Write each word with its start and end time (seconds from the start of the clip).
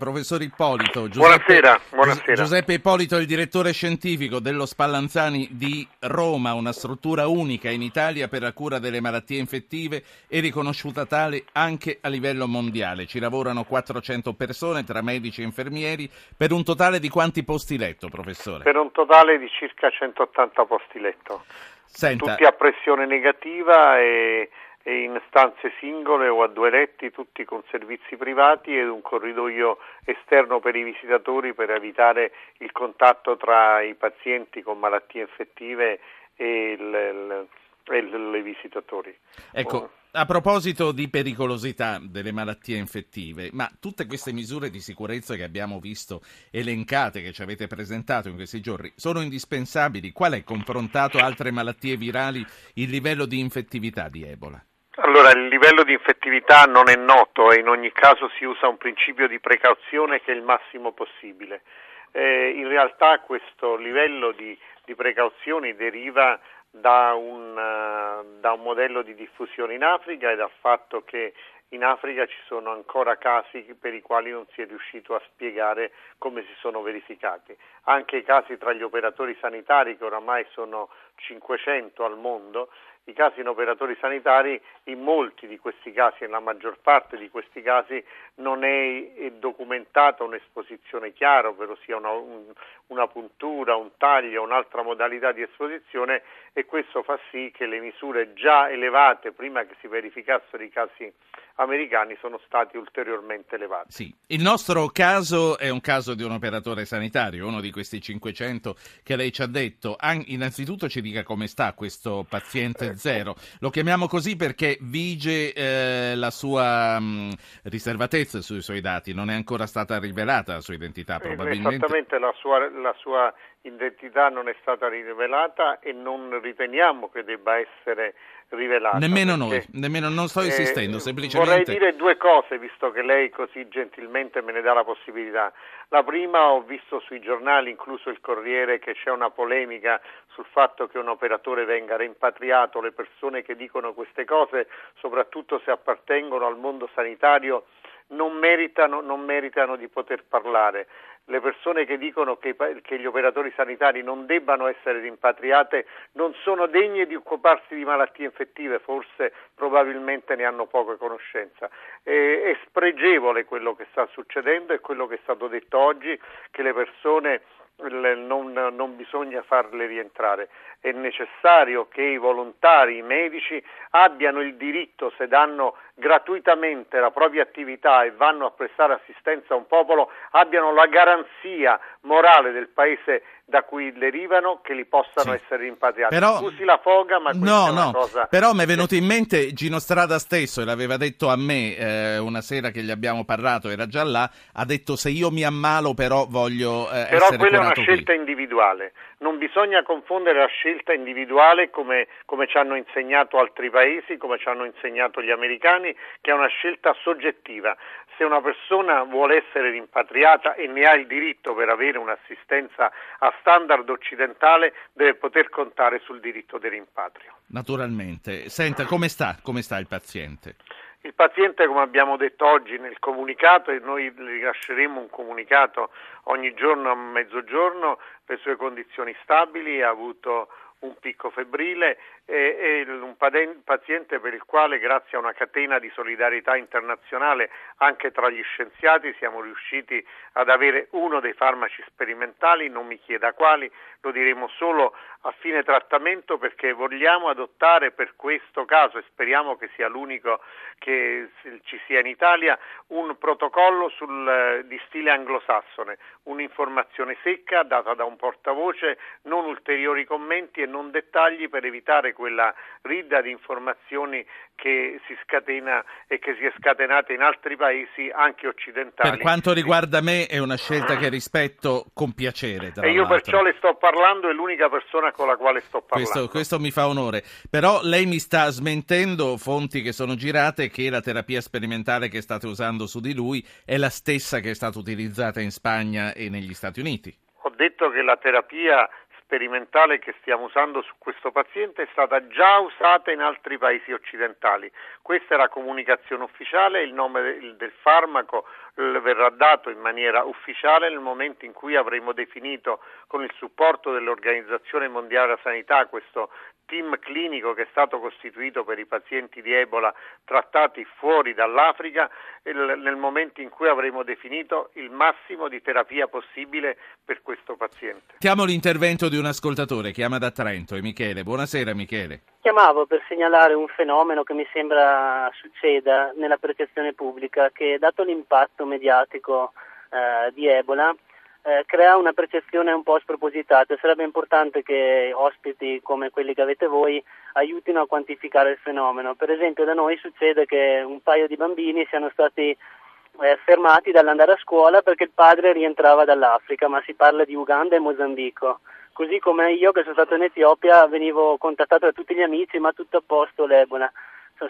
Professor 0.00 0.40
Ippolito, 0.40 1.10
Giuseppe, 1.10 1.60
buonasera, 1.60 1.80
buonasera. 1.90 2.32
Giuseppe 2.32 2.72
Ippolito 2.72 3.18
è 3.18 3.20
il 3.20 3.26
direttore 3.26 3.72
scientifico 3.72 4.38
dello 4.38 4.64
Spallanzani 4.64 5.48
di 5.50 5.86
Roma, 6.00 6.54
una 6.54 6.72
struttura 6.72 7.26
unica 7.26 7.68
in 7.68 7.82
Italia 7.82 8.26
per 8.26 8.40
la 8.40 8.54
cura 8.54 8.78
delle 8.78 9.02
malattie 9.02 9.38
infettive 9.38 10.02
e 10.26 10.40
riconosciuta 10.40 11.04
tale 11.04 11.44
anche 11.52 11.98
a 12.00 12.08
livello 12.08 12.48
mondiale. 12.48 13.04
Ci 13.04 13.18
lavorano 13.18 13.64
400 13.64 14.32
persone 14.32 14.84
tra 14.84 15.02
medici 15.02 15.42
e 15.42 15.44
infermieri 15.44 16.08
per 16.34 16.50
un 16.52 16.64
totale 16.64 16.98
di 16.98 17.10
quanti 17.10 17.44
posti 17.44 17.76
letto, 17.76 18.08
professore? 18.08 18.64
Per 18.64 18.76
un 18.76 18.90
totale 18.92 19.38
di 19.38 19.50
circa 19.50 19.90
180 19.90 20.64
posti 20.64 20.98
letto. 20.98 21.44
Senta. 21.84 22.24
Tutti 22.24 22.44
a 22.44 22.52
pressione 22.52 23.04
negativa 23.04 23.98
e 23.98 24.20
e 24.30 24.48
in 24.84 25.20
stanze 25.28 25.72
singole 25.78 26.28
o 26.28 26.42
a 26.42 26.48
due 26.48 26.70
letti, 26.70 27.10
tutti 27.10 27.44
con 27.44 27.62
servizi 27.70 28.16
privati 28.16 28.76
ed 28.76 28.88
un 28.88 29.02
corridoio 29.02 29.78
esterno 30.04 30.60
per 30.60 30.74
i 30.74 30.82
visitatori 30.82 31.52
per 31.52 31.70
evitare 31.70 32.32
il 32.58 32.72
contatto 32.72 33.36
tra 33.36 33.82
i 33.82 33.94
pazienti 33.94 34.62
con 34.62 34.78
malattie 34.78 35.22
infettive 35.22 36.00
e, 36.34 36.72
il, 36.72 37.46
il, 37.90 38.34
e 38.34 38.38
i 38.38 38.42
visitatori. 38.42 39.14
Ecco, 39.52 39.90
a 40.12 40.24
proposito 40.24 40.90
di 40.90 41.08
pericolosità 41.08 42.00
delle 42.02 42.32
malattie 42.32 42.78
infettive, 42.78 43.50
ma 43.52 43.70
tutte 43.78 44.06
queste 44.06 44.32
misure 44.32 44.70
di 44.70 44.80
sicurezza 44.80 45.36
che 45.36 45.44
abbiamo 45.44 45.78
visto 45.78 46.22
elencate, 46.50 47.22
che 47.22 47.32
ci 47.32 47.42
avete 47.42 47.68
presentato 47.68 48.28
in 48.28 48.34
questi 48.34 48.60
giorni, 48.60 48.90
sono 48.96 49.20
indispensabili? 49.20 50.10
Qual 50.10 50.32
è, 50.32 50.42
confrontato 50.42 51.18
a 51.18 51.24
altre 51.24 51.52
malattie 51.52 51.96
virali, 51.96 52.44
il 52.74 52.90
livello 52.90 53.24
di 53.24 53.38
infettività 53.38 54.08
di 54.08 54.24
Ebola? 54.24 54.64
Allora, 54.96 55.30
il 55.30 55.46
livello 55.46 55.84
di 55.84 55.92
infettività 55.92 56.64
non 56.64 56.88
è 56.88 56.96
noto 56.96 57.52
e 57.52 57.60
in 57.60 57.68
ogni 57.68 57.92
caso 57.92 58.28
si 58.36 58.44
usa 58.44 58.66
un 58.66 58.76
principio 58.76 59.28
di 59.28 59.38
precauzione 59.38 60.20
che 60.20 60.32
è 60.32 60.34
il 60.34 60.42
massimo 60.42 60.90
possibile. 60.90 61.62
Eh, 62.10 62.50
in 62.56 62.66
realtà 62.66 63.20
questo 63.20 63.76
livello 63.76 64.32
di, 64.32 64.58
di 64.84 64.96
precauzioni 64.96 65.76
deriva 65.76 66.40
da 66.70 67.14
un, 67.14 67.50
uh, 67.50 68.40
da 68.40 68.52
un, 68.52 68.62
modello 68.62 69.02
di 69.02 69.14
diffusione 69.14 69.74
in 69.74 69.84
Africa 69.84 70.30
e 70.30 70.36
dal 70.36 70.50
fatto 70.60 71.02
che 71.04 71.34
in 71.68 71.84
Africa 71.84 72.26
ci 72.26 72.38
sono 72.46 72.72
ancora 72.72 73.16
casi 73.16 73.62
per 73.78 73.94
i 73.94 74.02
quali 74.02 74.30
non 74.30 74.44
si 74.52 74.62
è 74.62 74.66
riuscito 74.66 75.14
a 75.14 75.22
spiegare 75.32 75.92
come 76.18 76.42
si 76.42 76.54
sono 76.58 76.82
verificati. 76.82 77.56
Anche 77.84 78.16
i 78.16 78.24
casi 78.24 78.58
tra 78.58 78.72
gli 78.72 78.82
operatori 78.82 79.36
sanitari, 79.40 79.96
che 79.96 80.04
oramai 80.04 80.44
sono 80.50 80.88
500 81.14 82.04
al 82.04 82.18
mondo, 82.18 82.70
i 83.04 83.12
casi 83.12 83.40
in 83.40 83.48
operatori 83.48 83.96
sanitari, 84.00 84.60
in 84.84 85.00
molti 85.00 85.46
di 85.46 85.58
questi 85.58 85.92
casi, 85.92 86.18
nella 86.20 86.40
maggior 86.40 86.78
parte 86.80 87.16
di 87.16 87.28
questi 87.28 87.62
casi, 87.62 88.02
non 88.36 88.62
è 88.64 89.32
documentata 89.38 90.22
un'esposizione 90.22 91.12
chiara, 91.12 91.48
ovvero 91.48 91.76
sia 91.84 91.96
una, 91.96 92.10
un, 92.10 92.44
una 92.88 93.06
puntura, 93.08 93.74
un 93.74 93.90
taglio, 93.96 94.42
un'altra 94.42 94.82
modalità 94.82 95.32
di 95.32 95.42
esposizione 95.42 96.22
e 96.52 96.66
questo 96.66 97.02
fa 97.02 97.18
sì 97.30 97.52
che 97.54 97.66
le 97.66 97.80
misure 97.80 98.32
già 98.34 98.70
elevate 98.70 99.32
prima 99.32 99.64
che 99.64 99.74
si 99.80 99.86
verificassero 99.86 100.62
i 100.62 100.68
casi 100.68 101.12
americani 101.56 102.16
sono 102.20 102.40
stati 102.46 102.76
ulteriormente 102.76 103.54
elevati. 103.54 103.92
Sì. 103.92 104.14
Il 104.28 104.42
nostro 104.42 104.86
caso 104.88 105.58
è 105.58 105.68
un 105.68 105.80
caso 105.80 106.14
di 106.14 106.22
un 106.22 106.32
operatore 106.32 106.84
sanitario, 106.84 107.46
uno 107.46 107.60
di 107.60 107.70
questi 107.70 108.00
500 108.00 108.76
che 109.02 109.16
lei 109.16 109.32
ci 109.32 109.42
ha 109.42 109.46
detto. 109.46 109.96
Innanzitutto 110.26 110.88
ci 110.88 111.00
dica 111.00 111.22
come 111.22 111.46
sta 111.46 111.72
questo 111.74 112.24
paziente. 112.28 112.89
Zero. 112.96 113.34
Lo 113.60 113.70
chiamiamo 113.70 114.06
così 114.06 114.36
perché 114.36 114.78
vige 114.80 115.52
eh, 115.52 116.14
la 116.16 116.30
sua 116.30 116.98
mh, 116.98 117.04
mm, 117.04 117.30
riservatezza 117.64 118.40
sui 118.40 118.60
suoi 118.62 118.80
dati, 118.80 119.14
non 119.14 119.30
è 119.30 119.34
ancora 119.34 119.66
stata 119.66 119.98
rivelata 119.98 120.54
la 120.54 120.60
sua 120.60 120.74
identità 120.74 121.16
eh, 121.16 121.20
probabilmente. 121.20 121.76
Esattamente, 121.76 122.18
la 122.18 122.32
sua, 122.36 122.70
la 122.70 122.94
sua 122.98 123.32
identità 123.62 124.28
non 124.28 124.48
è 124.48 124.56
stata 124.60 124.88
rivelata 124.88 125.78
e 125.80 125.92
non 125.92 126.40
riteniamo 126.40 127.10
che 127.10 127.24
debba 127.24 127.58
essere 127.58 128.14
rivelata. 128.50 128.98
Nemmeno 128.98 129.36
noi, 129.36 129.64
nemmeno, 129.72 130.08
non 130.08 130.28
sto 130.28 130.42
insistendo, 130.42 130.96
eh, 130.96 131.00
semplicemente... 131.00 131.50
Vorrei 131.50 131.64
dire 131.64 131.96
due 131.96 132.16
cose, 132.16 132.58
visto 132.58 132.90
che 132.90 133.02
lei 133.02 133.30
così 133.30 133.68
gentilmente 133.68 134.42
me 134.42 134.52
ne 134.52 134.60
dà 134.60 134.72
la 134.72 134.84
possibilità. 134.84 135.52
La 135.88 136.02
prima, 136.02 136.50
ho 136.50 136.62
visto 136.62 137.00
sui 137.00 137.20
giornali, 137.20 137.70
incluso 137.70 138.10
il 138.10 138.20
Corriere, 138.20 138.78
che 138.78 138.94
c'è 138.94 139.10
una 139.10 139.30
polemica 139.30 140.00
sul 140.32 140.46
fatto 140.50 140.86
che 140.86 140.98
un 140.98 141.08
operatore 141.08 141.64
venga 141.64 141.96
rimpatriato. 141.96 142.80
Le 142.80 142.92
persone 142.92 143.42
che 143.42 143.56
dicono 143.56 143.92
queste 143.92 144.24
cose, 144.24 144.68
soprattutto 145.00 145.60
se 145.64 145.70
appartengono 145.70 146.46
al 146.46 146.58
mondo 146.58 146.88
sanitario, 146.94 147.64
non 148.10 148.34
meritano, 148.36 149.00
non 149.00 149.20
meritano 149.20 149.76
di 149.76 149.88
poter 149.88 150.24
parlare 150.24 150.86
le 151.30 151.40
persone 151.40 151.84
che 151.84 151.96
dicono 151.96 152.36
che, 152.36 152.56
che, 152.82 152.98
gli 152.98 153.06
operatori 153.06 153.52
sanitari 153.54 154.02
non 154.02 154.26
debbano 154.26 154.66
essere 154.66 154.98
rimpatriate 154.98 155.86
non 156.12 156.34
sono 156.42 156.66
degne 156.66 157.06
di 157.06 157.14
occuparsi 157.14 157.74
di 157.74 157.84
malattie 157.84 158.26
infettive, 158.26 158.80
forse 158.80 159.32
probabilmente 159.54 160.34
ne 160.34 160.44
hanno 160.44 160.66
poca 160.66 160.96
conoscenza. 160.96 161.70
È, 162.02 162.10
è 162.10 162.58
spregevole 162.66 163.44
quello 163.44 163.76
che 163.76 163.86
sta 163.92 164.06
succedendo 164.12 164.72
e 164.72 164.80
quello 164.80 165.06
che 165.06 165.14
è 165.14 165.20
stato 165.22 165.46
detto 165.46 165.78
oggi, 165.78 166.18
che 166.50 166.62
le 166.62 166.74
persone 166.74 167.42
non, 167.88 168.52
non, 168.52 168.96
bisogna 168.96 169.42
farle 169.42 169.86
rientrare. 169.86 170.48
È 170.80 170.90
necessario 170.92 171.88
che 171.88 172.02
i 172.02 172.18
volontari, 172.18 172.98
i 172.98 173.02
medici 173.02 173.62
abbiano 173.90 174.42
il 174.42 174.56
diritto, 174.56 175.12
se 175.16 175.28
danno 175.28 175.76
gratuitamente 176.00 176.98
la 176.98 177.12
propria 177.12 177.42
attività 177.42 178.02
e 178.02 178.10
vanno 178.10 178.46
a 178.46 178.50
prestare 178.50 178.94
assistenza 178.94 179.54
a 179.54 179.56
un 179.56 179.66
popolo, 179.66 180.10
abbiano 180.32 180.72
la 180.72 180.86
garanzia 180.86 181.78
morale 182.00 182.50
del 182.50 182.68
paese 182.68 183.22
da 183.50 183.64
cui 183.64 183.92
derivano 183.92 184.60
che 184.62 184.74
li 184.74 184.86
possano 184.86 185.36
sì. 185.36 185.42
essere 185.42 185.64
rimpatriati. 185.64 186.14
Però, 186.14 186.38
Scusi 186.38 186.64
la 186.64 186.78
foga, 186.80 187.18
ma 187.18 187.32
no, 187.34 187.72
no, 187.72 187.90
cosa... 187.92 188.26
Però 188.26 188.52
mi 188.52 188.62
è 188.62 188.66
venuto 188.66 188.94
in 188.94 189.04
mente 189.04 189.52
Gino 189.52 189.80
Strada 189.80 190.18
stesso, 190.18 190.62
e 190.62 190.64
l'aveva 190.64 190.96
detto 190.96 191.28
a 191.28 191.36
me 191.36 191.76
eh, 191.76 192.18
una 192.18 192.40
sera 192.40 192.70
che 192.70 192.80
gli 192.82 192.90
abbiamo 192.90 193.24
parlato, 193.24 193.68
era 193.68 193.86
già 193.86 194.04
là, 194.04 194.30
ha 194.54 194.64
detto 194.64 194.94
se 194.94 195.10
io 195.10 195.30
mi 195.30 195.44
ammalo 195.44 195.94
però 195.94 196.26
voglio 196.28 196.88
eh, 196.90 197.06
però 197.10 197.24
essere 197.24 197.36
quella 197.38 197.56
è 197.56 197.60
una 197.60 197.74
scelta 197.74 198.12
qui. 198.12 198.20
individuale. 198.20 198.92
Non 199.18 199.36
bisogna 199.36 199.82
confondere 199.82 200.38
la 200.38 200.46
scelta 200.46 200.94
individuale 200.94 201.68
come, 201.70 202.06
come 202.24 202.46
ci 202.46 202.56
hanno 202.56 202.76
insegnato 202.76 203.38
altri 203.38 203.68
paesi, 203.68 204.16
come 204.16 204.38
ci 204.38 204.48
hanno 204.48 204.64
insegnato 204.64 205.20
gli 205.20 205.30
americani, 205.30 205.89
che 206.20 206.30
è 206.30 206.34
una 206.34 206.48
scelta 206.48 206.94
soggettiva. 207.02 207.76
Se 208.16 208.24
una 208.24 208.40
persona 208.40 209.02
vuole 209.04 209.44
essere 209.46 209.70
rimpatriata 209.70 210.54
e 210.54 210.66
ne 210.66 210.84
ha 210.84 210.94
il 210.94 211.06
diritto 211.06 211.54
per 211.54 211.68
avere 211.68 211.98
un'assistenza 211.98 212.92
a 213.18 213.34
standard 213.40 213.88
occidentale, 213.88 214.74
deve 214.92 215.14
poter 215.14 215.48
contare 215.48 216.00
sul 216.00 216.20
diritto 216.20 216.58
di 216.58 216.68
rimpatrio. 216.68 217.36
Naturalmente. 217.46 218.48
Senta, 218.48 218.84
come 218.84 219.08
sta, 219.08 219.38
come 219.42 219.62
sta 219.62 219.78
il 219.78 219.86
paziente? 219.86 220.56
Il 221.02 221.14
paziente, 221.14 221.66
come 221.66 221.80
abbiamo 221.80 222.18
detto 222.18 222.46
oggi 222.46 222.76
nel 222.78 222.98
comunicato, 222.98 223.70
e 223.70 223.78
noi 223.78 224.12
rilasceremo 224.14 225.00
un 225.00 225.08
comunicato 225.08 225.90
ogni 226.24 226.52
giorno 226.52 226.90
a 226.90 226.94
mezzogiorno, 226.94 227.98
le 228.26 228.36
sue 228.36 228.56
condizioni 228.56 229.16
stabili, 229.22 229.80
ha 229.80 229.88
avuto 229.88 230.48
un 230.80 230.94
picco 230.98 231.30
febbrile 231.30 231.98
e 232.30 232.86
un 232.88 233.16
paziente 233.64 234.20
per 234.20 234.34
il 234.34 234.44
quale 234.44 234.78
grazie 234.78 235.16
a 235.16 235.20
una 235.20 235.32
catena 235.32 235.80
di 235.80 235.90
solidarietà 235.90 236.56
internazionale 236.56 237.50
anche 237.78 238.12
tra 238.12 238.30
gli 238.30 238.42
scienziati 238.42 239.12
siamo 239.18 239.40
riusciti 239.40 240.06
ad 240.34 240.48
avere 240.48 240.86
uno 240.92 241.18
dei 241.18 241.32
farmaci 241.32 241.82
sperimentali, 241.88 242.68
non 242.68 242.86
mi 242.86 243.00
chieda 243.00 243.32
quali, 243.32 243.68
lo 244.02 244.12
diremo 244.12 244.46
solo 244.46 244.94
a 245.22 245.34
fine 245.40 245.64
trattamento 245.64 246.38
perché 246.38 246.72
vogliamo 246.72 247.28
adottare 247.28 247.90
per 247.90 248.14
questo 248.14 248.64
caso 248.64 248.98
e 248.98 249.04
speriamo 249.08 249.56
che 249.56 249.68
sia 249.74 249.88
l'unico 249.88 250.40
che 250.78 251.30
ci 251.64 251.80
sia 251.86 251.98
in 251.98 252.06
Italia 252.06 252.56
un 252.88 253.18
protocollo 253.18 253.88
sul, 253.88 254.64
di 254.66 254.80
stile 254.86 255.10
anglosassone, 255.10 255.98
un'informazione 256.24 257.16
secca 257.22 257.64
data 257.64 257.92
da 257.94 258.04
un 258.04 258.16
portavoce, 258.16 258.98
non 259.22 259.44
ulteriori 259.44 260.04
commenti 260.04 260.62
e 260.62 260.66
non 260.66 260.90
dettagli 260.90 261.48
per 261.48 261.64
evitare 261.64 262.14
quella 262.20 262.54
rida 262.82 263.22
di 263.22 263.30
informazioni 263.30 264.22
che 264.54 265.00
si 265.06 265.16
scatena 265.24 265.82
e 266.06 266.18
che 266.18 266.36
si 266.38 266.44
è 266.44 266.52
scatenata 266.58 267.14
in 267.14 267.22
altri 267.22 267.56
paesi 267.56 268.10
anche 268.12 268.46
occidentali. 268.46 269.08
Per 269.08 269.18
quanto 269.20 269.54
riguarda 269.54 270.02
me 270.02 270.26
è 270.26 270.36
una 270.36 270.56
scelta 270.56 270.96
che 270.96 271.08
rispetto 271.08 271.86
con 271.94 272.12
piacere. 272.12 272.74
e 272.82 272.90
io 272.90 273.06
perciò 273.06 273.42
le 273.42 273.54
sto 273.56 273.74
parlando, 273.76 274.28
è 274.28 274.34
l'unica 274.34 274.68
persona 274.68 275.12
con 275.12 275.28
la 275.28 275.36
quale 275.36 275.60
sto 275.60 275.80
parlando. 275.80 276.10
Questo, 276.10 276.28
questo 276.28 276.58
mi 276.58 276.70
fa 276.70 276.88
onore. 276.88 277.22
Però 277.48 277.80
lei 277.82 278.04
mi 278.04 278.18
sta 278.18 278.50
smentendo 278.50 279.38
fonti 279.38 279.80
che 279.80 279.92
sono 279.92 280.14
girate 280.14 280.68
che 280.68 280.90
la 280.90 281.00
terapia 281.00 281.40
sperimentale 281.40 282.08
che 282.08 282.20
state 282.20 282.46
usando 282.46 282.86
su 282.86 283.00
di 283.00 283.14
lui 283.14 283.42
è 283.64 283.78
la 283.78 283.88
stessa 283.88 284.40
che 284.40 284.50
è 284.50 284.54
stata 284.54 284.78
utilizzata 284.78 285.40
in 285.40 285.50
Spagna 285.50 286.12
e 286.12 286.28
negli 286.28 286.52
Stati 286.52 286.80
Uniti. 286.80 287.16
Ho 287.42 287.52
detto 287.56 287.88
che 287.88 288.02
la 288.02 288.18
terapia 288.18 288.86
sperimentale 289.30 290.00
che 290.00 290.12
stiamo 290.20 290.46
usando 290.46 290.82
su 290.82 290.92
questo 290.98 291.30
paziente 291.30 291.84
è 291.84 291.88
stata 291.92 292.26
già 292.26 292.58
usata 292.58 293.12
in 293.12 293.20
altri 293.20 293.58
paesi 293.58 293.92
occidentali. 293.92 294.68
Questa 295.02 295.34
è 295.34 295.38
la 295.38 295.48
comunicazione 295.48 296.24
ufficiale, 296.24 296.82
il 296.82 296.92
nome 296.92 297.54
del 297.56 297.72
farmaco 297.80 298.46
verrà 298.74 299.30
dato 299.30 299.70
in 299.70 299.78
maniera 299.78 300.24
ufficiale 300.24 300.88
nel 300.88 300.98
momento 300.98 301.44
in 301.44 301.52
cui 301.52 301.76
avremo 301.76 302.12
definito 302.12 302.80
con 303.06 303.22
il 303.22 303.30
supporto 303.36 303.92
dell'Organizzazione 303.92 304.88
Mondiale 304.88 305.28
della 305.28 305.40
Sanità 305.42 305.86
questo 305.86 306.30
team 306.70 306.96
clinico 307.00 307.52
che 307.52 307.62
è 307.62 307.66
stato 307.72 307.98
costituito 307.98 308.62
per 308.64 308.78
i 308.78 308.86
pazienti 308.86 309.42
di 309.42 309.52
Ebola 309.52 309.92
trattati 310.24 310.86
fuori 310.98 311.34
dall'Africa 311.34 312.08
nel 312.44 312.96
momento 312.96 313.40
in 313.40 313.48
cui 313.48 313.68
avremo 313.68 314.04
definito 314.04 314.70
il 314.74 314.88
massimo 314.90 315.48
di 315.48 315.60
terapia 315.60 316.06
possibile 316.06 316.78
per 317.04 317.20
questo 317.22 317.56
paziente. 317.56 318.14
Sentiamo 318.20 318.44
l'intervento 318.44 319.08
di 319.08 319.18
un 319.18 319.26
ascoltatore, 319.26 319.90
chiama 319.90 320.18
da 320.18 320.30
Trento, 320.30 320.76
è 320.76 320.80
Michele. 320.80 321.24
Buonasera 321.24 321.74
Michele. 321.74 322.22
Chiamavo 322.40 322.86
per 322.86 323.02
segnalare 323.08 323.52
un 323.54 323.66
fenomeno 323.66 324.22
che 324.22 324.32
mi 324.32 324.46
sembra 324.52 325.28
succeda 325.34 326.12
nella 326.16 326.36
percezione 326.36 326.94
pubblica, 326.94 327.50
che 327.50 327.78
dato 327.78 328.04
l'impatto 328.04 328.64
mediatico 328.64 329.52
eh, 329.90 330.32
di 330.32 330.46
Ebola, 330.46 330.94
eh, 331.42 331.64
crea 331.66 331.96
una 331.96 332.12
percezione 332.12 332.72
un 332.72 332.82
po' 332.82 332.98
spropositata. 332.98 333.76
Sarebbe 333.80 334.04
importante 334.04 334.62
che 334.62 335.12
ospiti 335.14 335.80
come 335.82 336.10
quelli 336.10 336.34
che 336.34 336.42
avete 336.42 336.66
voi 336.66 337.02
aiutino 337.34 337.82
a 337.82 337.86
quantificare 337.86 338.50
il 338.50 338.58
fenomeno. 338.58 339.14
Per 339.14 339.30
esempio 339.30 339.64
da 339.64 339.74
noi 339.74 339.96
succede 339.98 340.46
che 340.46 340.82
un 340.84 341.00
paio 341.00 341.26
di 341.26 341.36
bambini 341.36 341.86
siano 341.88 342.10
stati 342.10 342.50
eh, 342.50 343.38
fermati 343.44 343.90
dall'andare 343.90 344.32
a 344.32 344.38
scuola 344.38 344.82
perché 344.82 345.04
il 345.04 345.12
padre 345.14 345.52
rientrava 345.52 346.04
dall'Africa, 346.04 346.68
ma 346.68 346.82
si 346.84 346.94
parla 346.94 347.24
di 347.24 347.34
Uganda 347.34 347.76
e 347.76 347.80
Mozambico. 347.80 348.60
Così 348.92 349.18
come 349.18 349.52
io 349.52 349.72
che 349.72 349.82
sono 349.82 349.94
stato 349.94 350.14
in 350.14 350.22
Etiopia 350.22 350.86
venivo 350.86 351.38
contattato 351.38 351.86
da 351.86 351.92
tutti 351.92 352.14
gli 352.14 352.22
amici, 352.22 352.58
ma 352.58 352.72
tutto 352.72 352.98
a 352.98 353.02
posto 353.04 353.46
l'Ebola. 353.46 353.90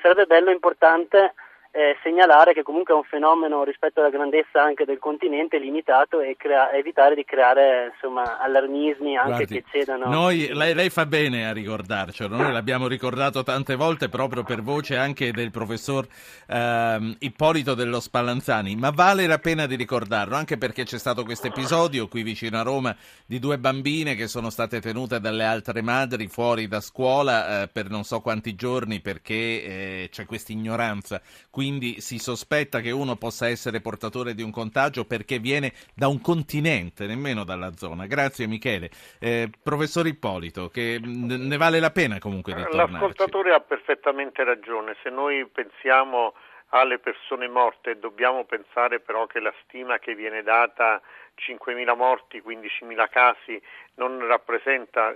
Sarebbe 0.00 0.26
bello, 0.26 0.50
importante 0.50 1.34
eh, 1.72 1.96
segnalare 2.02 2.52
che 2.52 2.62
comunque 2.62 2.94
è 2.94 2.96
un 2.96 3.04
fenomeno 3.04 3.62
rispetto 3.62 4.00
alla 4.00 4.10
grandezza 4.10 4.60
anche 4.62 4.84
del 4.84 4.98
continente 4.98 5.58
limitato 5.58 6.20
e 6.20 6.34
crea- 6.36 6.72
evitare 6.72 7.14
di 7.14 7.24
creare 7.24 7.92
insomma, 7.94 8.40
allarmismi 8.40 9.16
anche 9.16 9.46
Guardi, 9.46 9.54
che 9.54 9.64
cedano. 9.70 10.08
Noi, 10.08 10.50
lei, 10.52 10.74
lei, 10.74 10.90
fa 10.90 11.06
bene 11.06 11.48
a 11.48 11.52
ricordarcelo, 11.52 12.36
noi 12.36 12.52
l'abbiamo 12.52 12.88
ricordato 12.88 13.44
tante 13.44 13.76
volte 13.76 14.08
proprio 14.08 14.42
per 14.42 14.62
voce 14.62 14.96
anche 14.96 15.30
del 15.30 15.50
professor 15.52 16.06
ehm, 16.48 17.16
Ippolito 17.20 17.74
dello 17.74 18.00
Spallanzani, 18.00 18.74
ma 18.74 18.90
vale 18.90 19.26
la 19.26 19.38
pena 19.38 19.66
di 19.66 19.76
ricordarlo 19.76 20.34
anche 20.34 20.58
perché 20.58 20.84
c'è 20.84 20.98
stato 20.98 21.22
questo 21.24 21.46
episodio 21.46 22.08
qui 22.08 22.22
vicino 22.22 22.58
a 22.58 22.62
Roma 22.62 22.96
di 23.24 23.38
due 23.38 23.58
bambine 23.58 24.16
che 24.16 24.26
sono 24.26 24.50
state 24.50 24.80
tenute 24.80 25.20
dalle 25.20 25.44
altre 25.44 25.82
madri 25.82 26.26
fuori 26.26 26.66
da 26.66 26.80
scuola 26.80 27.62
eh, 27.62 27.68
per 27.68 27.88
non 27.88 28.02
so 28.02 28.20
quanti 28.20 28.56
giorni 28.56 29.00
perché 29.00 29.34
eh, 29.34 30.08
c'è 30.10 30.26
questa 30.26 30.50
ignoranza 30.50 31.20
quindi 31.60 32.00
si 32.00 32.18
sospetta 32.18 32.80
che 32.80 32.90
uno 32.90 33.16
possa 33.16 33.46
essere 33.46 33.82
portatore 33.82 34.32
di 34.32 34.42
un 34.42 34.50
contagio 34.50 35.04
perché 35.04 35.38
viene 35.38 35.74
da 35.94 36.08
un 36.08 36.22
continente, 36.22 37.04
nemmeno 37.04 37.44
dalla 37.44 37.76
zona. 37.76 38.06
Grazie 38.06 38.46
Michele. 38.46 38.88
Eh, 39.18 39.50
professor 39.62 40.06
Ippolito, 40.06 40.68
che 40.70 40.98
ne 41.02 41.56
vale 41.58 41.78
la 41.78 41.90
pena 41.90 42.18
comunque 42.18 42.54
di 42.54 42.62
tornarci. 42.62 42.92
L'ascoltatore 42.92 43.52
ha 43.52 43.60
perfettamente 43.60 44.42
ragione. 44.42 44.96
Se 45.02 45.10
noi 45.10 45.46
pensiamo 45.52 46.32
alle 46.70 46.98
persone 46.98 47.46
morte, 47.46 47.98
dobbiamo 47.98 48.46
pensare 48.46 48.98
però 49.00 49.26
che 49.26 49.38
la 49.38 49.52
stima 49.62 49.98
che 49.98 50.14
viene 50.14 50.42
data 50.42 50.98
5.000 51.36 51.94
morti, 51.94 52.42
15.000 52.42 53.08
casi 53.10 53.60
non 53.96 54.26
rappresenta 54.26 55.12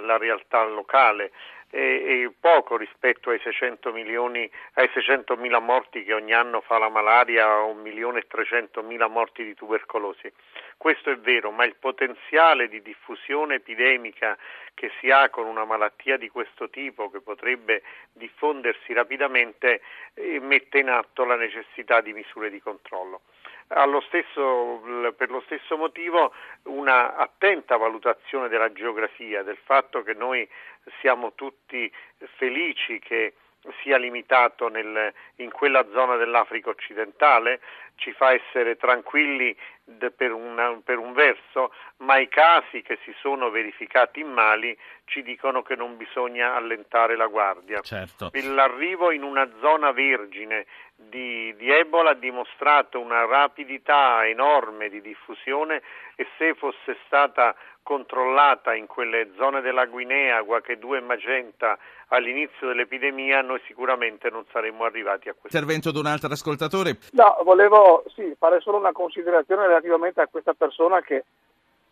la 0.00 0.16
realtà 0.16 0.62
locale 0.64 1.32
e, 1.70 1.80
e 1.80 2.32
poco 2.38 2.76
rispetto 2.76 3.30
ai 3.30 3.38
600 3.40 3.92
milioni, 3.92 4.50
ai 4.74 4.88
600.000 4.92 5.62
morti 5.62 6.04
che 6.04 6.14
ogni 6.14 6.32
anno 6.32 6.60
fa 6.60 6.78
la 6.78 6.88
malaria 6.88 7.62
o 7.62 7.74
1.300.000 7.74 9.10
morti 9.10 9.44
di 9.44 9.54
tubercolosi. 9.54 10.32
Questo 10.76 11.10
è 11.10 11.18
vero, 11.18 11.50
ma 11.50 11.64
il 11.64 11.76
potenziale 11.76 12.68
di 12.68 12.80
diffusione 12.80 13.56
epidemica 13.56 14.36
che 14.74 14.90
si 15.00 15.10
ha 15.10 15.28
con 15.28 15.46
una 15.46 15.64
malattia 15.64 16.16
di 16.16 16.28
questo 16.28 16.70
tipo, 16.70 17.10
che 17.10 17.20
potrebbe 17.20 17.82
diffondersi 18.12 18.92
rapidamente, 18.92 19.80
eh, 20.14 20.38
mette 20.40 20.78
in 20.78 20.88
atto 20.88 21.24
la 21.24 21.36
necessità 21.36 22.00
di 22.00 22.12
misure 22.12 22.48
di 22.48 22.60
controllo. 22.60 23.22
Stesso, 24.06 24.82
per 25.16 25.30
lo 25.30 25.42
stesso 25.44 25.76
motivo 25.76 26.32
una 26.64 27.16
attenta 27.16 27.76
valutazione 27.76 28.48
della 28.48 28.72
geografia, 28.72 29.42
del 29.42 29.58
fatto 29.62 30.02
che 30.02 30.14
noi 30.14 30.48
siamo 31.00 31.34
tutti 31.34 31.92
felici 32.36 32.98
che 32.98 33.34
sia 33.82 33.98
limitato 33.98 34.68
nel, 34.68 35.12
in 35.36 35.50
quella 35.50 35.84
zona 35.92 36.16
dell'Africa 36.16 36.70
occidentale, 36.70 37.60
ci 37.96 38.12
fa 38.12 38.32
essere 38.32 38.76
tranquilli 38.76 39.54
per, 40.16 40.32
una, 40.32 40.80
per, 40.84 40.98
un 40.98 41.12
verso, 41.12 41.72
ma 41.98 42.18
i 42.18 42.28
casi 42.28 42.82
che 42.82 42.98
si 43.02 43.12
sono 43.20 43.50
verificati 43.50 44.20
in 44.20 44.30
Mali 44.30 44.76
ci 45.04 45.22
dicono 45.22 45.62
che 45.62 45.74
non 45.74 45.96
bisogna 45.96 46.54
allentare 46.54 47.16
la 47.16 47.26
guardia. 47.26 47.80
Certo. 47.80 48.30
L'arrivo 48.32 49.10
in 49.10 49.22
una 49.24 49.50
zona 49.60 49.90
vergine 49.90 50.66
di, 51.08 51.54
di, 51.56 51.70
Ebola 51.70 52.10
ha 52.10 52.14
dimostrato 52.14 53.00
una 53.00 53.24
rapidità 53.26 54.26
enorme 54.26 54.88
di 54.88 55.00
diffusione 55.00 55.82
e 56.14 56.26
se 56.36 56.54
fosse 56.54 56.96
stata 57.06 57.54
controllata 57.82 58.74
in 58.74 58.86
quelle 58.86 59.30
zone 59.36 59.62
della 59.62 59.86
Guinea, 59.86 60.42
Guacchedù 60.42 60.94
e 60.94 61.00
Magenta 61.00 61.78
all'inizio 62.08 62.68
dell'epidemia, 62.68 63.40
noi 63.40 63.60
sicuramente 63.66 64.28
non 64.30 64.44
saremmo 64.52 64.84
arrivati 64.84 65.28
a 65.28 65.32
questo. 65.32 65.56
Intervento 65.56 65.90
di 65.90 65.98
un 65.98 66.06
altro 66.06 66.30
ascoltatore. 66.30 66.98
No, 67.12 67.38
volevo 67.44 68.04
sì, 68.14 68.34
fare 68.38 68.60
solo 68.60 68.76
una 68.76 68.92
considerazione 68.92 69.66
relativamente 69.66 70.20
a 70.20 70.26
questa 70.26 70.52
persona 70.52 71.00
che 71.00 71.24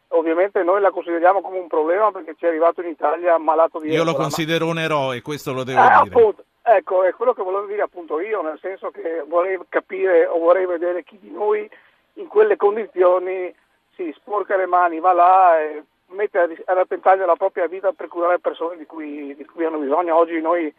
ovviamente 0.08 0.62
noi 0.62 0.80
la 0.80 0.90
consideriamo 0.90 1.40
come 1.40 1.58
un 1.58 1.66
problema 1.66 2.12
perché 2.12 2.34
ci 2.38 2.44
è 2.44 2.48
arrivato 2.48 2.82
in 2.82 2.88
Italia 2.88 3.38
malato 3.38 3.80
di 3.80 3.88
Io 3.88 4.02
Ebola. 4.02 4.10
lo 4.10 4.16
considero 4.16 4.66
ma... 4.66 4.70
un 4.72 4.78
eroe, 4.78 5.22
questo 5.22 5.52
lo 5.52 5.64
devo 5.64 5.80
eh, 5.80 5.82
dire. 5.82 5.94
Appunto, 5.94 6.44
ecco, 6.66 7.04
è 7.04 7.14
quello 7.14 7.32
che 7.32 7.42
volevo 7.42 7.66
dire 7.66 7.82
appunto 7.82 8.20
io, 8.20 8.42
nel 8.42 8.58
senso 8.60 8.90
che 8.90 9.22
vorrei 9.26 9.58
capire 9.68 10.26
o 10.26 10.38
vorrei 10.38 10.66
vedere 10.66 11.04
chi 11.04 11.18
di 11.18 11.30
noi 11.30 11.68
in 12.14 12.26
quelle 12.26 12.56
condizioni 12.56 13.54
si 13.94 14.12
sporca 14.16 14.56
le 14.56 14.66
mani, 14.66 14.98
va 14.98 15.12
là 15.12 15.60
e 15.60 15.84
mette 16.08 16.38
a 16.38 16.74
repentaglio 16.74 17.24
la 17.24 17.36
propria 17.36 17.66
vita 17.66 17.92
per 17.92 18.08
curare 18.08 18.38
persone 18.38 18.76
di 18.76 18.86
cui, 18.86 19.34
di 19.34 19.44
cui 19.44 19.64
hanno 19.64 19.78
bisogno. 19.78 20.16
Oggi 20.16 20.40
noi 20.40 20.72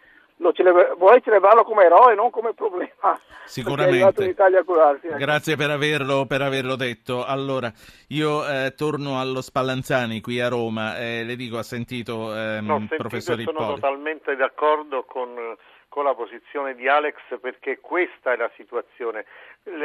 Celebra- 0.54 0.94
vorrei 0.96 1.22
celebrarlo 1.24 1.64
come 1.64 1.86
eroe, 1.86 2.14
non 2.16 2.30
come 2.30 2.54
problema. 2.54 3.20
Sicuramente. 3.46 4.36
Curarsi, 4.64 5.08
ecco. 5.08 5.18
Grazie 5.18 5.56
per 5.56 5.70
averlo, 5.72 6.26
per 6.26 6.42
averlo, 6.42 6.76
detto. 6.76 7.26
Allora, 7.26 7.72
io 8.10 8.48
eh, 8.48 8.74
torno 8.76 9.20
allo 9.20 9.42
Spallanzani 9.42 10.22
qui 10.22 10.40
a 10.40 10.50
Roma. 10.50 10.98
Eh, 10.98 11.24
le 11.24 11.36
dico, 11.36 11.58
ha 11.58 11.64
sentito 11.64 12.36
ehm, 12.36 12.66
no, 12.66 12.88
professor 12.96 13.40
Ippolito? 13.40 13.64
Sono 13.64 13.76
totalmente 13.76 14.36
d'accordo 14.36 15.04
con 15.06 15.30
con 15.98 16.06
la 16.06 16.14
posizione 16.14 16.76
di 16.76 16.88
Alex 16.88 17.16
perché 17.42 17.80
questa 17.80 18.32
è 18.32 18.36
la 18.36 18.52
situazione. 18.56 19.26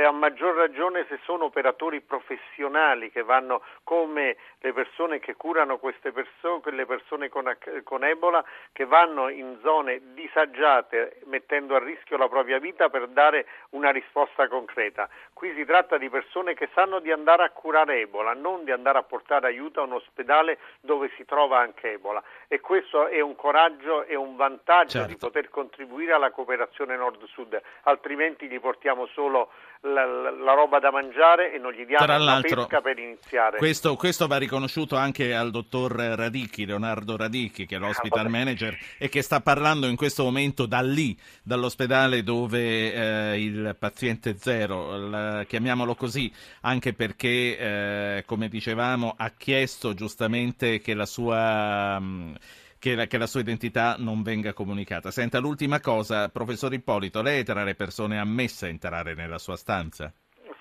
A 0.05 0.11
maggior 0.11 0.55
ragione 0.55 1.07
se 1.09 1.19
sono 1.25 1.45
operatori 1.45 2.03
professionali 2.03 3.11
che 3.11 3.23
vanno 3.23 3.63
come 3.83 4.37
le 4.61 4.73
persone 4.75 5.21
che 5.21 5.35
curano 5.37 5.79
queste 5.79 6.13
persone, 6.13 6.61
quelle 6.61 6.85
persone 6.85 7.31
con, 7.31 7.57
con 7.83 8.05
Ebola, 8.05 8.45
che 8.73 8.85
vanno 8.85 9.31
in 9.31 9.59
zone 9.63 10.03
disagiate 10.13 11.23
mettendo 11.25 11.77
a 11.77 11.83
rischio 11.83 12.19
la 12.19 12.29
propria 12.29 12.59
vita 12.59 12.91
per 12.91 13.09
dare 13.09 13.47
una 13.71 13.91
risposta 13.91 14.47
concreta. 14.49 15.09
Qui 15.33 15.55
si 15.55 15.65
tratta 15.65 15.97
di 15.97 16.11
persone 16.11 16.53
che 16.53 16.69
sanno 16.75 17.01
di 17.01 17.11
andare 17.11 17.43
a 17.43 17.51
curare 17.51 18.01
Ebola, 18.01 18.35
non 18.35 18.65
di 18.65 18.71
andare 18.71 18.99
a 18.99 19.03
portare 19.03 19.47
aiuto 19.47 19.81
a 19.81 19.85
un 19.85 19.95
ospedale 19.95 20.59
dove 20.81 21.11
si 21.17 21.25
trova 21.25 21.59
anche 21.59 21.93
Ebola. 21.93 22.23
E 22.47 22.61
questo 22.61 23.07
è 23.07 23.21
un 23.21 23.35
coraggio 23.35 24.05
e 24.05 24.15
un 24.15 24.37
vantaggio 24.37 24.99
certo. 24.99 25.09
di 25.09 25.17
poter 25.17 25.49
contribuire 25.49 26.02
alla 26.11 26.31
cooperazione 26.31 26.97
nord-sud, 26.97 27.61
altrimenti 27.83 28.49
gli 28.49 28.59
portiamo 28.59 29.07
solo 29.07 29.51
la, 29.83 30.05
la, 30.05 30.31
la, 30.31 30.53
roba 30.55 30.79
da 30.79 30.91
mangiare 30.91 31.53
e 31.53 31.59
non 31.59 31.73
gli 31.73 31.85
diamo 31.85 32.07
la 32.07 32.41
pesca 32.41 32.81
per 32.81 32.99
iniziare. 32.99 33.59
Questo, 33.59 33.97
questo, 33.97 34.27
va 34.27 34.37
riconosciuto 34.37 34.97
anche 34.97 35.35
al 35.35 35.51
dottor 35.51 35.93
Radicchi, 35.93 36.67
Leonardo 36.67 37.17
Radicchi, 37.17 37.67
che 37.67 37.77
è 37.77 37.79
l'hospital 37.79 38.27
ah, 38.27 38.29
manager 38.29 38.77
e 38.99 39.09
che 39.09 39.23
sta 39.23 39.41
parlando 39.41 39.87
in 39.87 39.97
questo 39.97 40.23
momento 40.23 40.67
da 40.67 40.81
lì, 40.81 41.17
dall'ospedale 41.43 42.23
dove 42.23 42.93
eh, 42.93 43.43
il 43.43 43.77
paziente 43.79 44.37
zero, 44.37 44.97
la, 44.97 45.45
chiamiamolo 45.45 45.95
così, 45.95 46.33
anche 46.61 46.93
perché, 46.93 47.59
eh, 47.59 48.25
come 48.25 48.49
dicevamo, 48.49 49.15
ha 49.17 49.31
chiesto 49.37 49.95
giustamente 49.95 50.81
che 50.81 50.95
la 50.95 51.07
sua... 51.07 51.99
Mh, 51.99 52.35
che 52.83 52.97
la, 52.97 53.07
che 53.07 53.17
la, 53.17 53.29
sua 53.29 53.39
identità 53.39 53.95
non 53.97 54.23
venga 54.23 54.53
comunicata. 54.53 55.13
Senta, 55.13 55.39
l'ultima 55.39 55.79
cosa, 55.79 56.29
professor 56.31 56.73
Ippolito, 56.73 57.23
lei 57.23 57.43
è 57.43 57.45
tra 57.45 57.63
le 57.63 57.77
persone 57.77 58.19
ammesse 58.19 58.67
a 58.67 58.71
entrare 58.71 59.15
nella 59.15 59.39
sua 59.39 59.55
stanza? 59.55 60.13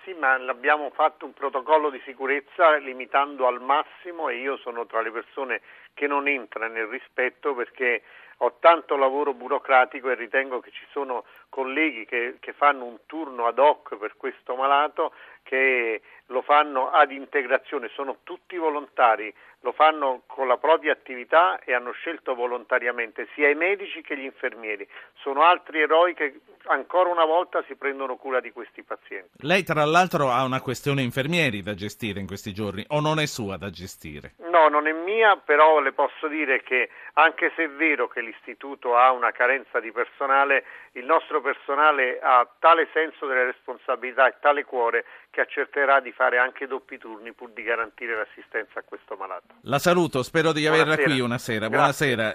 Sì, 0.04 0.13
ma 0.13 0.36
abbiamo 0.36 0.92
fatto 0.92 1.25
un 1.25 1.34
protocollo 1.34 1.90
di 1.90 2.00
sicurezza 2.06 2.78
limitando 2.78 3.48
al 3.48 3.60
massimo 3.60 4.30
e 4.30 4.38
io 4.38 4.56
sono 4.58 4.86
tra 4.86 5.01
le 5.01 5.10
persone 5.10 5.62
che 5.94 6.08
non 6.08 6.28
entra 6.28 6.68
nel 6.68 6.88
rispetto 6.88 7.54
perché 7.54 8.02
ho 8.44 8.58
tanto 8.60 8.96
lavoro 8.98 9.34
burocratico 9.34 10.10
e 10.10 10.16
ritengo 10.16 10.60
che 10.62 10.72
ci 10.72 10.86
sono 10.92 11.26
colleghi 11.50 12.06
che, 12.06 12.38
che 12.40 12.54
fanno 12.54 12.86
un 12.86 12.98
turno 13.06 13.46
ad 13.46 13.60
hoc 13.60 13.98
per 13.98 14.16
questo 14.18 14.56
malato 14.56 15.14
che 15.44 16.02
lo 16.28 16.42
fanno 16.42 16.90
ad 16.90 17.12
integrazione, 17.12 17.90
sono 17.94 18.20
tutti 18.24 18.56
volontari, 18.56 19.34
lo 19.62 19.74
fanno 19.74 20.24
con 20.26 20.48
la 20.48 20.58
propria 20.58 20.94
attività 20.94 21.60
e 21.60 21.74
hanno 21.74 21.92
scelto 21.92 22.34
volontariamente 22.34 23.28
sia 23.36 23.50
i 23.50 23.56
medici 23.56 24.02
che 24.02 24.18
gli 24.18 24.24
infermieri. 24.24 24.88
Sono 25.16 25.44
altri 25.44 25.82
eroi 25.82 26.14
che 26.14 26.40
ancora 26.66 27.10
una 27.10 27.26
volta 27.26 27.64
si 27.68 27.76
prendono 27.76 28.16
cura 28.16 28.40
di 28.40 28.52
questi 28.52 28.82
pazienti. 28.82 29.46
Lei 29.46 29.64
tra 29.64 29.84
l'altro 29.86 30.30
ha 30.30 30.44
una 30.44 30.62
questione 30.62 31.02
infermieri 31.02 31.62
da 31.62 31.76
gestire 31.76 32.20
in 32.20 32.28
questi 32.28 32.54
giorni 32.54 32.84
o 32.88 33.02
non 33.02 33.20
è 33.20 33.26
sua 33.26 33.58
da 33.58 33.70
gestire? 33.70 34.34
No, 34.50 34.70
non 34.70 34.88
è 34.88 34.94
mia, 34.94 35.36
però 35.36 35.80
le 35.92 35.94
posso 35.94 36.28
dire 36.28 36.64
che 36.64 36.90
anche 37.14 37.52
se 37.56 37.66
è 37.66 37.70
vero 37.70 38.08
che 38.08 38.22
l'istituto 38.22 38.96
ha 38.98 39.12
una 39.12 39.32
carenza 39.32 39.80
di 39.80 39.92
personale, 39.92 40.64
il 40.94 41.06
nostro 41.06 41.42
personale 41.42 42.20
ha 42.22 42.48
tale 42.60 42.88
senso 42.94 43.28
delle 43.28 43.46
responsabilità 43.46 44.28
e 44.28 44.36
tale 44.40 44.64
cuore 44.64 45.06
che 45.30 45.42
accerterà 45.42 46.00
di 46.00 46.12
fare 46.12 46.38
anche 46.38 46.68
doppi 46.68 46.98
turni 46.98 47.34
pur 47.34 47.52
di 47.52 47.64
garantire 47.64 48.16
l'assistenza 48.16 48.80
a 48.80 48.84
questo 48.84 49.16
malato. 49.16 49.56
La 49.64 49.80
saluto, 49.80 50.24
spero 50.24 50.52
di 50.52 50.66
averla 50.66 50.96
Buonasera. 50.96 51.10
qui 51.10 51.20
una 51.20 51.38
sera. 51.38 51.70
Buonasera. 51.70 52.30